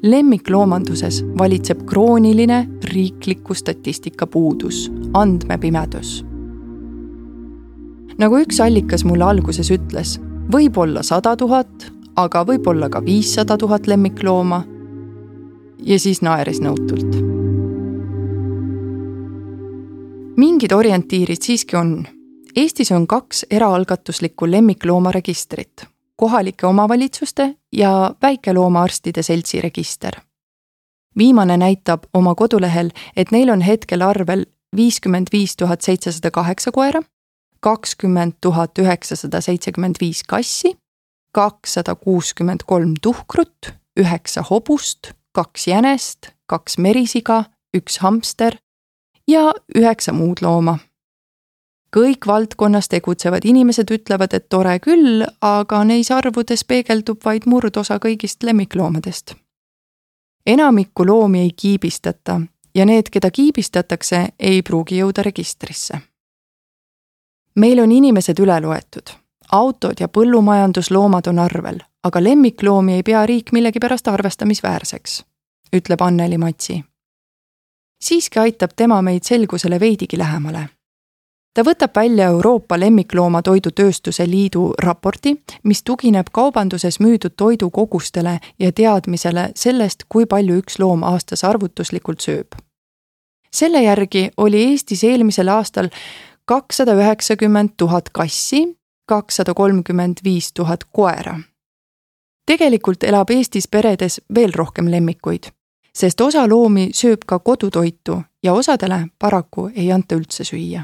lemmikloomanduses 0.02 1.24
valitseb 1.38 1.84
krooniline 1.86 2.68
riikliku 2.94 3.54
statistika 3.54 4.26
puudus, 4.26 4.92
andmepimedus 5.12 6.24
nagu 8.18 8.38
üks 8.40 8.60
allikas 8.60 9.04
mulle 9.04 9.24
alguses 9.24 9.70
ütles, 9.70 10.16
võib-olla 10.52 11.02
sada 11.02 11.36
tuhat, 11.36 11.92
aga 12.16 12.46
võib-olla 12.48 12.88
ka 12.88 13.04
viissada 13.04 13.58
tuhat 13.58 13.86
lemmiklooma. 13.86 14.64
Ja 15.82 15.98
siis 15.98 16.22
naeris 16.22 16.60
nõutult. 16.60 17.20
mingid 20.40 20.72
orientiirid 20.72 21.42
siiski 21.42 21.76
on. 21.76 22.06
Eestis 22.56 22.92
on 22.92 23.06
kaks 23.06 23.44
eraalgatuslikku 23.50 24.50
lemmikloomaregistrit, 24.50 25.84
kohalike 26.16 26.66
omavalitsuste 26.66 27.54
ja 27.72 28.14
väikeloomaarstide 28.22 29.22
seltsi 29.22 29.60
register. 29.60 30.12
viimane 31.18 31.56
näitab 31.56 32.04
oma 32.14 32.34
kodulehel, 32.34 32.90
et 33.16 33.30
neil 33.30 33.50
on 33.50 33.60
hetkel 33.60 34.00
arvel 34.00 34.46
viiskümmend 34.76 35.26
viis 35.32 35.56
tuhat 35.56 35.80
seitsesada 35.80 36.30
kaheksa 36.30 36.72
koera 36.72 37.02
kakskümmend 37.60 38.32
tuhat 38.40 38.78
üheksasada 38.78 39.40
seitsekümmend 39.40 40.00
viis 40.00 40.22
kassi, 40.28 40.74
kakssada 41.32 41.94
kuuskümmend 41.94 42.64
kolm 42.66 42.94
tuhkrut, 43.02 43.72
üheksa 44.00 44.42
hobust, 44.50 45.12
kaks 45.32 45.66
jänest, 45.68 46.32
kaks 46.46 46.78
merisiga, 46.78 47.44
üks 47.76 47.98
hamster 47.98 48.56
ja 49.28 49.52
üheksa 49.76 50.12
muud 50.12 50.42
looma. 50.42 50.78
kõik 51.96 52.26
valdkonnas 52.26 52.88
tegutsevad 52.88 53.44
inimesed 53.44 53.90
ütlevad, 53.90 54.34
et 54.34 54.48
tore 54.48 54.78
küll, 54.78 55.24
aga 55.42 55.84
neis 55.84 56.10
arvudes 56.10 56.62
peegeldub 56.64 57.24
vaid 57.24 57.46
murdosa 57.46 57.98
kõigist 57.98 58.42
lemmikloomadest. 58.42 59.34
enamikku 60.46 61.06
loomi 61.06 61.40
ei 61.40 61.50
kiibistata 61.50 62.40
ja 62.74 62.86
need, 62.86 63.10
keda 63.10 63.30
kiibistatakse, 63.30 64.28
ei 64.38 64.62
pruugi 64.62 64.98
jõuda 64.98 65.22
registrisse. 65.22 66.00
meil 67.56 67.80
on 67.80 67.92
inimesed 67.92 68.38
üle 68.38 68.60
loetud, 68.60 69.10
autod 69.52 70.00
ja 70.00 70.08
põllumajandusloomad 70.08 71.26
on 71.26 71.38
arvel, 71.38 71.78
aga 72.04 72.22
lemmikloomi 72.22 72.94
ei 72.94 73.02
pea 73.02 73.26
riik 73.26 73.52
millegipärast 73.52 74.08
arvestamisväärseks, 74.08 75.24
ütleb 75.76 76.00
Anneli 76.00 76.38
Matsi 76.38 76.84
siiski 78.04 78.38
aitab 78.38 78.70
tema 78.76 79.02
meid 79.02 79.22
selgusele 79.22 79.80
veidigi 79.80 80.18
lähemale. 80.18 80.68
ta 81.54 81.62
võtab 81.66 81.90
välja 81.96 82.28
Euroopa 82.28 82.80
Lemmikloomatoidutööstuse 82.80 84.26
Liidu 84.30 84.72
raporti, 84.82 85.34
mis 85.62 85.82
tugineb 85.82 86.26
kaubanduses 86.32 87.00
müüdud 87.00 87.34
toidu 87.36 87.70
kogustele 87.70 88.38
ja 88.58 88.72
teadmisele 88.72 89.50
sellest, 89.54 90.04
kui 90.08 90.26
palju 90.26 90.60
üks 90.62 90.78
loom 90.78 91.02
aastas 91.02 91.44
arvutuslikult 91.44 92.20
sööb. 92.20 92.54
selle 93.52 93.82
järgi 93.82 94.30
oli 94.36 94.64
Eestis 94.70 95.04
eelmisel 95.04 95.48
aastal 95.48 95.88
kakssada 96.44 96.94
üheksakümmend 96.94 97.70
tuhat 97.76 98.08
kassi, 98.08 98.78
kakssada 99.06 99.54
kolmkümmend 99.54 100.24
viis 100.24 100.52
tuhat 100.52 100.84
koera 100.84 101.38
tegelikult 102.50 103.02
elab 103.02 103.30
Eestis 103.30 103.68
peredes 103.68 104.20
veel 104.34 104.52
rohkem 104.52 104.90
lemmikuid 104.90 105.52
sest 105.94 106.20
osa 106.20 106.46
loomi 106.48 106.90
sööb 106.94 107.26
ka 107.26 107.38
kodutoitu 107.38 108.20
ja 108.42 108.54
osadele 108.54 109.06
paraku 109.18 109.70
ei 109.74 109.92
anta 109.92 110.14
üldse 110.14 110.44
süüa. 110.44 110.82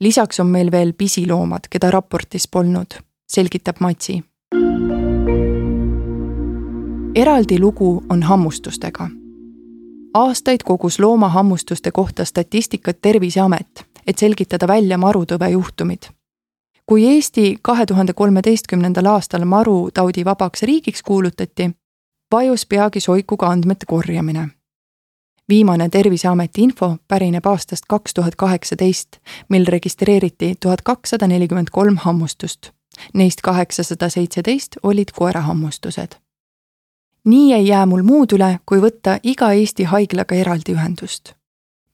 lisaks 0.00 0.40
on 0.40 0.46
meil 0.46 0.70
veel 0.70 0.92
pisiloomad, 0.92 1.68
keda 1.70 1.90
raportis 1.90 2.48
polnud, 2.48 2.98
selgitab 3.28 3.76
Matsi. 3.80 4.22
eraldi 7.14 7.58
lugu 7.60 8.04
on 8.08 8.22
hammustustega. 8.22 9.08
aastaid 10.14 10.62
kogus 10.64 10.98
loomahammustuste 10.98 11.90
kohta 11.90 12.24
statistikat 12.24 12.98
Terviseamet, 13.02 13.86
et 14.06 14.18
selgitada 14.18 14.68
välja 14.68 14.98
marutõve 14.98 15.50
juhtumid 15.50 16.16
kui 16.86 17.14
Eesti 17.14 17.58
kahe 17.62 17.86
tuhande 17.86 18.12
kolmeteistkümnendal 18.12 19.06
aastal 19.06 19.44
marutaudi 19.44 20.24
vabaks 20.24 20.62
riigiks 20.62 21.02
kuulutati, 21.02 21.70
vajus 22.32 22.66
peagi 22.66 23.00
soiku 23.00 23.36
ka 23.36 23.46
andmete 23.46 23.86
korjamine. 23.86 24.48
viimane 25.48 25.88
Terviseameti 25.88 26.62
info 26.62 26.96
pärineb 27.08 27.46
aastast 27.46 27.84
kaks 27.88 28.14
tuhat 28.14 28.36
kaheksateist, 28.36 29.16
mil 29.48 29.64
registreeriti 29.68 30.54
tuhat 30.62 30.82
kakssada 30.82 31.26
nelikümmend 31.26 31.68
kolm 31.72 31.96
hammustust. 31.96 32.70
Neist 33.14 33.40
kaheksasada 33.42 34.08
seitseteist 34.08 34.76
olid 34.82 35.08
koerahammustused. 35.16 36.08
nii 37.24 37.52
ei 37.52 37.66
jää 37.66 37.86
mul 37.86 38.02
muud 38.02 38.32
üle, 38.32 38.58
kui 38.66 38.78
võtta 38.78 39.18
iga 39.22 39.52
Eesti 39.52 39.84
haiglaga 39.84 40.34
eraldi 40.34 40.72
ühendust. 40.72 41.34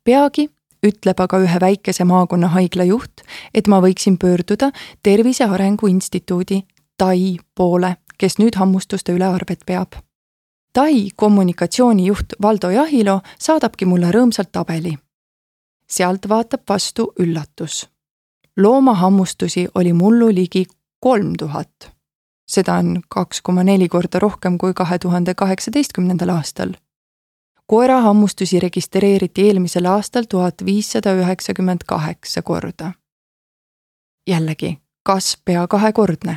peagi 0.05 0.51
ütleb 0.87 1.21
aga 1.21 1.39
ühe 1.39 1.61
väikese 1.61 2.05
maakonnahaigla 2.05 2.85
juht, 2.85 3.23
et 3.55 3.67
ma 3.69 3.81
võiksin 3.81 4.19
pöörduda 4.19 4.73
Tervise 5.03 5.45
Arengu 5.45 5.87
Instituudi 5.87 6.63
Tai 6.99 7.39
poole, 7.55 7.97
kes 8.19 8.39
nüüd 8.39 8.55
hammustuste 8.55 9.13
üle 9.13 9.27
arvet 9.27 9.67
peab 9.67 9.97
Tai 10.73 11.09
kommunikatsioonijuht 11.17 12.33
Valdo 12.43 12.71
Jahilo 12.71 13.21
saadabki 13.39 13.85
mulle 13.85 14.09
rõõmsalt 14.11 14.49
tabeli. 14.53 14.99
sealt 15.89 16.29
vaatab 16.29 16.61
vastu 16.69 17.13
üllatus. 17.19 17.89
loomahammustusi 18.57 19.69
oli 19.75 19.93
mullu 19.93 20.35
ligi 20.35 20.67
kolm 21.01 21.35
tuhat. 21.39 21.93
seda 22.49 22.75
on 22.75 23.03
kaks 23.09 23.43
koma 23.43 23.63
neli 23.65 23.89
korda 23.89 24.19
rohkem 24.19 24.59
kui 24.59 24.75
kahe 24.75 24.99
tuhande 24.99 25.35
kaheksateistkümnendal 25.35 26.29
aastal. 26.29 26.73
Koerahammustusi 27.73 28.61
registreeriti 28.61 29.49
eelmisel 29.49 29.87
aastal 29.89 30.29
tuhat 30.29 30.65
viissada 30.65 31.15
üheksakümmend 31.17 31.89
kaheksa 31.89 32.43
korda. 32.43 32.93
jällegi, 34.27 34.79
kasv 35.03 35.41
pea 35.45 35.67
kahekordne 35.69 36.37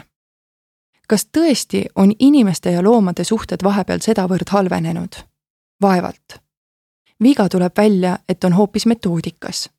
kas 1.07 1.27
tõesti 1.37 1.85
on 1.95 2.11
inimeste 2.19 2.71
ja 2.71 2.83
loomade 2.83 3.23
suhted 3.23 3.63
vahepeal 3.63 3.99
sedavõrd 4.01 4.49
halvenenud? 4.49 5.15
vaevalt. 5.81 6.39
viga 7.23 7.49
tuleb 7.49 7.77
välja, 7.77 8.17
et 8.29 8.43
on 8.43 8.53
hoopis 8.53 8.85
metoodikas. 8.85 9.69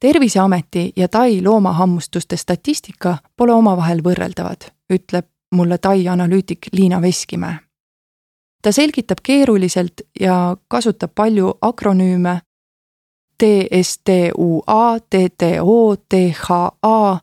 terviseameti 0.00 0.92
ja 0.96 1.08
Tai 1.08 1.42
loomahammustuste 1.42 2.36
statistika 2.36 3.18
pole 3.36 3.52
omavahel 3.52 4.02
võrreldavad, 4.02 4.70
ütleb 4.92 5.26
mulle 5.54 5.78
Tai 5.78 6.08
analüütik 6.08 6.66
Liina 6.72 7.02
Veskimäe. 7.02 7.65
Ta 8.66 8.72
selgitab 8.72 9.20
keeruliselt 9.22 10.00
ja 10.20 10.56
kasutab 10.68 11.12
palju 11.14 11.52
akronüüme 11.62 12.40
DSTUA, 13.38 14.98
TTO, 15.10 15.96
THA 16.08 17.18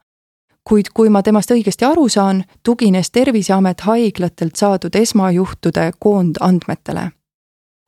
kuid 0.64 0.86
kui 0.94 1.10
ma 1.10 1.20
temast 1.24 1.52
õigesti 1.52 1.84
aru 1.84 2.08
saan, 2.10 2.44
tugines 2.64 3.12
Terviseamet 3.12 3.84
haiglatelt 3.84 4.56
saadud 4.56 4.96
esmajuhtude 4.96 5.92
koondandmetele. 6.00 7.10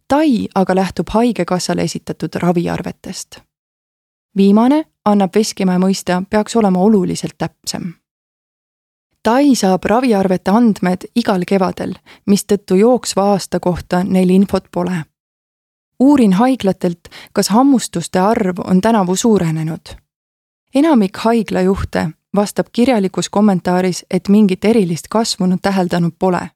Tai 0.08 0.48
aga 0.56 0.76
lähtub 0.76 1.10
Haigekassale 1.10 1.82
esitatud 1.82 2.36
raviarvetest. 2.36 3.40
viimane, 4.38 4.86
annab 5.06 5.36
Veskimäe 5.36 5.78
mõista, 5.80 6.24
peaks 6.30 6.56
olema 6.56 6.80
oluliselt 6.80 7.38
täpsem. 7.38 7.94
Tai 9.26 9.56
saab 9.58 9.84
raviarvete 9.90 10.52
andmed 10.54 11.08
igal 11.18 11.42
kevadel, 11.50 11.96
mistõttu 12.30 12.78
jooksva 12.78 13.32
aasta 13.34 13.60
kohta 13.60 14.04
neil 14.04 14.30
infot 14.30 14.72
pole. 14.72 15.04
uurin 16.00 16.34
haiglatelt, 16.34 17.10
kas 17.34 17.50
hammustuste 17.50 18.20
arv 18.20 18.60
on 18.66 18.82
tänavu 18.82 19.16
suurenenud 19.16 20.06
enamik 20.76 21.18
haiglajuhte 21.18 22.10
vastab 22.36 22.68
kirjalikus 22.72 23.30
kommentaaris, 23.30 24.06
et 24.12 24.28
mingit 24.28 24.66
erilist 24.66 25.08
kasvu 25.10 25.46
nad 25.46 25.60
täheldanud 25.62 26.14
pole. 26.20 26.50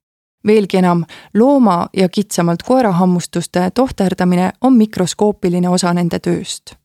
veelgi 0.48 0.78
enam, 0.78 1.04
looma 1.34 1.88
ja 1.94 2.10
kitsamalt 2.10 2.64
koerahammustuste 2.64 3.72
tohterdamine 3.72 4.52
on 4.62 4.74
mikroskoopiline 4.74 5.70
osa 5.70 5.94
nende 5.94 6.20
tööst. 6.20 6.76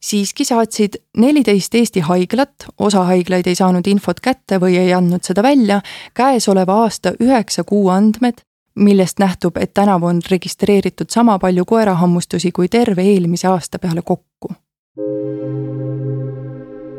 Siiski 0.00 0.44
saatsid 0.44 1.00
neliteist 1.16 1.74
Eesti 1.74 2.00
haiglat, 2.00 2.68
osa 2.78 3.04
haiglaid 3.04 3.46
ei 3.46 3.54
saanud 3.58 3.86
infot 3.86 4.20
kätte 4.20 4.60
või 4.60 4.76
ei 4.78 4.92
andnud 4.94 5.24
seda 5.26 5.42
välja, 5.42 5.80
käesoleva 6.14 6.82
aasta 6.84 7.12
üheksa 7.20 7.64
kuu 7.64 7.88
andmed, 7.88 8.44
millest 8.78 9.18
nähtub, 9.18 9.56
et 9.56 9.74
tänavu 9.74 10.06
on 10.06 10.22
registreeritud 10.30 11.10
sama 11.10 11.38
palju 11.38 11.64
koerahammustusi 11.64 12.52
kui 12.52 12.68
terve 12.68 13.02
eelmise 13.02 13.48
aasta 13.48 13.78
peale 13.78 14.02
kokku 14.02 14.54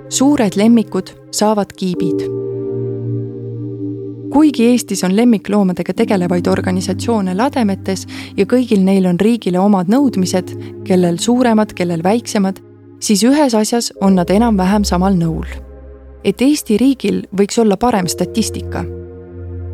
suured 0.09 0.55
lemmikud 0.55 1.09
saavad 1.31 1.73
kiibid. 1.77 2.25
kuigi 4.33 4.65
Eestis 4.65 5.03
on 5.03 5.15
lemmikloomadega 5.15 5.93
tegelevaid 5.93 6.47
organisatsioone 6.47 7.33
lademetes 7.37 8.05
ja 8.37 8.45
kõigil 8.45 8.81
neil 8.85 9.05
on 9.09 9.19
riigile 9.19 9.59
omad 9.59 9.89
nõudmised, 9.89 10.53
kellel 10.85 11.17
suuremad, 11.17 11.73
kellel 11.73 12.03
väiksemad, 12.03 12.61
siis 12.99 13.23
ühes 13.23 13.55
asjas 13.55 13.93
on 14.01 14.15
nad 14.15 14.29
enam-vähem 14.29 14.83
samal 14.83 15.13
nõul. 15.13 15.47
et 16.23 16.41
Eesti 16.41 16.77
riigil 16.77 17.21
võiks 17.37 17.61
olla 17.61 17.77
parem 17.77 18.07
statistika. 18.07 18.83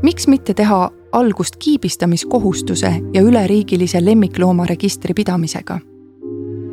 miks 0.02 0.28
mitte 0.28 0.54
teha 0.54 0.92
algust 1.12 1.56
kiibistamiskohustuse 1.56 2.94
ja 3.14 3.22
üleriigilise 3.22 4.06
lemmikloomaregistri 4.06 5.14
pidamisega? 5.14 5.80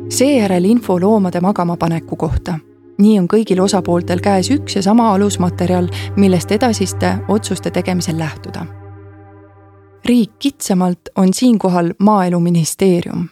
seejärel 0.09 0.65
info 0.65 0.99
loomade 0.99 1.41
magamapaneku 1.41 2.15
kohta 2.15 2.59
nii 2.97 3.19
on 3.19 3.27
kõigil 3.31 3.61
osapooltel 3.63 4.21
käes 4.23 4.49
üks 4.53 4.77
ja 4.77 4.83
sama 4.85 5.11
alusmaterjal, 5.13 5.89
millest 6.17 6.51
edasiste 6.51 7.17
otsuste 7.27 7.71
tegemisel 7.71 8.19
lähtuda. 8.19 8.65
riik 10.05 10.31
kitsamalt 10.39 11.09
on 11.15 11.33
siinkohal 11.33 11.93
Maaeluministeerium. 11.99 13.29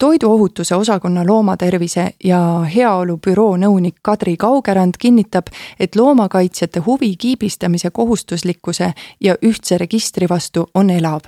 Toiduohutuse 0.00 0.74
osakonna 0.74 1.26
loomatervise 1.26 2.06
ja 2.24 2.40
heaolu 2.74 3.18
büroo 3.26 3.56
nõunik 3.56 4.00
Kadri 4.02 4.36
Kaugerand 4.36 4.96
kinnitab, 4.98 5.52
et 5.80 5.96
loomakaitsjate 5.96 6.80
huvi 6.80 7.16
kiibistamise 7.16 7.90
kohustuslikkuse 7.90 8.92
ja 9.20 9.36
ühtse 9.46 9.78
registri 9.78 10.28
vastu 10.28 10.66
on 10.74 10.90
elav 10.90 11.20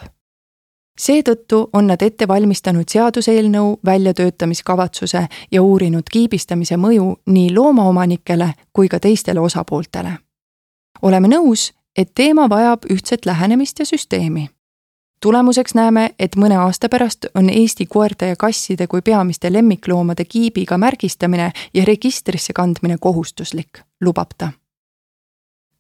seetõttu 1.00 1.70
on 1.72 1.86
nad 1.86 2.02
ette 2.02 2.28
valmistanud 2.28 2.88
seaduseelnõu 2.88 3.78
väljatöötamiskavatsuse 3.84 5.26
ja 5.50 5.62
uurinud 5.62 6.08
kiibistamise 6.12 6.76
mõju 6.76 7.16
nii 7.26 7.54
loomaomanikele 7.54 8.52
kui 8.72 8.88
ka 8.88 9.00
teistele 9.00 9.40
osapooltele. 9.40 10.12
oleme 11.02 11.28
nõus, 11.28 11.72
et 11.96 12.14
teema 12.14 12.48
vajab 12.48 12.84
ühtset 12.90 13.26
lähenemist 13.26 13.78
ja 13.78 13.86
süsteemi. 13.86 14.48
Tulemuseks 15.22 15.74
näeme, 15.74 16.10
et 16.18 16.36
mõne 16.36 16.58
aasta 16.58 16.88
pärast 16.88 17.26
on 17.34 17.50
Eesti 17.50 17.86
koerte 17.86 18.32
ja 18.32 18.36
kasside 18.36 18.86
kui 18.86 19.02
peamiste 19.02 19.52
lemmikloomade 19.52 20.24
kiibiga 20.24 20.78
märgistamine 20.78 21.52
ja 21.74 21.84
registrisse 21.84 22.52
kandmine 22.52 22.98
kohustuslik, 23.00 23.82
lubab 24.00 24.34
ta. 24.38 24.52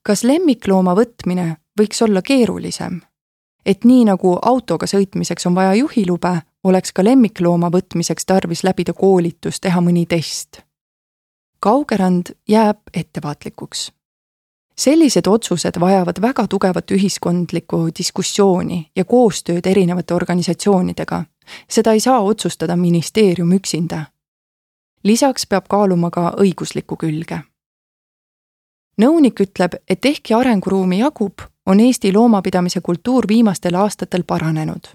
kas 0.02 0.24
lemmiklooma 0.24 0.94
võtmine 0.94 1.56
võiks 1.80 2.02
olla 2.04 2.22
keerulisem? 2.22 3.00
et 3.66 3.84
nii 3.84 4.04
nagu 4.04 4.38
autoga 4.42 4.86
sõitmiseks 4.86 5.46
on 5.46 5.54
vaja 5.54 5.74
juhilube, 5.74 6.34
oleks 6.64 6.92
ka 6.92 7.04
lemmiklooma 7.04 7.70
võtmiseks 7.70 8.26
tarvis 8.26 8.64
läbida 8.64 8.92
koolitus, 8.92 9.60
teha 9.60 9.80
mõni 9.80 10.06
test. 10.06 10.62
Kaugerand 11.62 12.34
jääb 12.48 12.78
ettevaatlikuks. 12.94 13.92
Sellised 14.76 15.26
otsused 15.26 15.80
vajavad 15.80 16.20
väga 16.20 16.46
tugevat 16.48 16.90
ühiskondlikku 16.90 17.88
diskussiooni 17.98 18.90
ja 18.96 19.04
koostööd 19.04 19.66
erinevate 19.66 20.14
organisatsioonidega. 20.14 21.24
seda 21.68 21.92
ei 21.92 22.00
saa 22.00 22.20
otsustada 22.20 22.76
ministeerium 22.76 23.52
üksinda. 23.52 24.04
lisaks 25.04 25.46
peab 25.46 25.64
kaaluma 25.68 26.10
ka 26.10 26.34
õiguslikku 26.38 26.96
külge 26.96 27.42
nõunik 29.00 29.40
ütleb, 29.40 29.76
et 29.88 30.04
ehkki 30.04 30.34
arenguruumi 30.34 30.98
jagub, 30.98 31.44
on 31.66 31.80
Eesti 31.80 32.12
loomapidamise 32.12 32.80
kultuur 32.80 33.28
viimastel 33.28 33.74
aastatel 33.74 34.24
paranenud. 34.26 34.94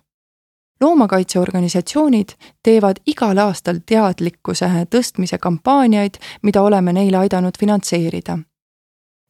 loomakaitseorganisatsioonid 0.82 2.30
teevad 2.64 3.00
igal 3.06 3.38
aastal 3.38 3.80
teadlikkuse 3.86 4.68
tõstmise 4.90 5.38
kampaaniaid, 5.38 6.20
mida 6.42 6.62
oleme 6.62 6.94
neile 6.94 7.18
aidanud 7.18 7.58
finantseerida. 7.60 8.38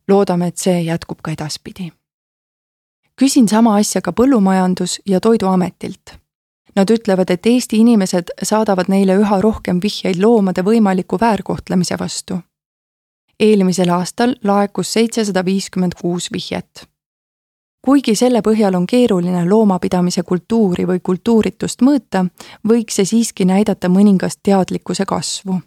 Loodame, 0.07 0.47
et 0.47 0.57
see 0.57 0.81
jätkub 0.83 1.21
ka 1.23 1.31
edaspidi. 1.31 1.91
küsin 3.21 3.47
sama 3.47 3.75
asja 3.75 4.01
ka 4.01 4.11
Põllumajandus- 4.11 5.01
ja 5.05 5.19
Toiduametilt 5.19 6.27
Nad 6.77 6.91
ütlevad, 6.93 7.31
et 7.33 7.45
Eesti 7.45 7.79
inimesed 7.81 8.29
saadavad 8.43 8.85
neile 8.87 9.15
üha 9.17 9.39
rohkem 9.41 9.79
vihjeid 9.81 10.19
loomade 10.21 10.61
võimaliku 10.61 11.17
väärkohtlemise 11.19 11.97
vastu. 11.99 12.37
eelmisel 13.39 13.89
aastal 13.89 14.35
laekus 14.43 14.93
seitsesada 14.93 15.45
viiskümmend 15.45 15.93
kuus 16.01 16.31
vihjet 16.33 16.87
kuigi 17.85 18.15
selle 18.15 18.41
põhjal 18.41 18.75
on 18.75 18.87
keeruline 18.87 19.45
loomapidamise 19.49 20.23
kultuuri 20.23 20.85
või 20.87 20.99
kultuuritust 20.99 21.81
mõõta, 21.81 22.25
võiks 22.67 22.97
see 22.99 23.05
siiski 23.05 23.45
näidata 23.45 23.89
mõningast 23.89 24.39
teadlikkuse 24.43 25.05
kasvu 25.05 25.61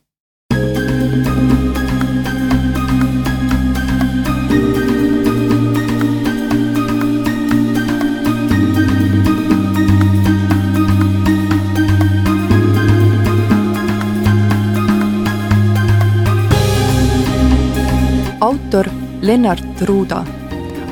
autor 18.41 18.87
Lennart 19.23 19.81
Ruuda. 19.83 20.25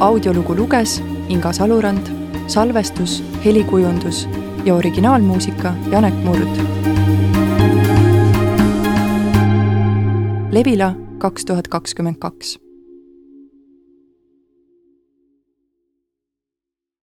audiolugu 0.00 0.54
luges 0.56 1.02
Inga 1.28 1.52
Salurand, 1.52 2.06
salvestus, 2.46 3.24
helikujundus 3.44 4.28
ja 4.64 4.74
originaalmuusika 4.74 5.74
Janek 5.90 6.14
Murd. 6.14 6.58
Levila 10.50 10.94
kaks 11.18 11.44
tuhat 11.44 11.68
kakskümmend 11.68 12.16
kaks 12.18 12.67